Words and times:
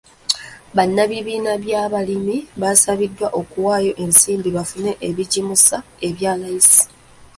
Bannabibiina 0.75 1.51
by'abalimi 1.63 2.37
basabiddwa 2.61 3.27
okuwayo 3.39 3.91
ensimbi 4.03 4.49
bafune 4.57 4.91
ebigimusa 5.07 5.77
ebya 6.07 6.33
layisi. 6.39 6.83